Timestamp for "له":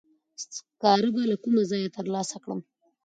1.31-1.35